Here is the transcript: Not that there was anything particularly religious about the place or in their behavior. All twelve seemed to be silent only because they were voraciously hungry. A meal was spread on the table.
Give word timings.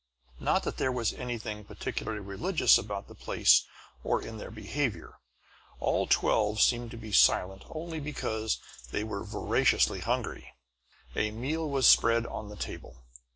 Not 0.39 0.63
that 0.63 0.77
there 0.77 0.91
was 0.91 1.13
anything 1.13 1.63
particularly 1.63 2.21
religious 2.21 2.75
about 2.75 3.07
the 3.07 3.13
place 3.13 3.67
or 4.03 4.19
in 4.19 4.39
their 4.39 4.49
behavior. 4.49 5.19
All 5.79 6.07
twelve 6.07 6.59
seemed 6.59 6.89
to 6.89 6.97
be 6.97 7.11
silent 7.11 7.61
only 7.69 7.99
because 7.99 8.57
they 8.89 9.03
were 9.03 9.23
voraciously 9.23 9.99
hungry. 9.99 10.55
A 11.15 11.29
meal 11.29 11.69
was 11.69 11.85
spread 11.85 12.25
on 12.25 12.49
the 12.49 12.55
table. 12.57 13.03